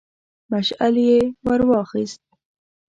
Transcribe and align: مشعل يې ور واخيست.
مشعل 0.51 0.95
يې 1.07 1.19
ور 1.45 1.61
واخيست. 1.69 2.21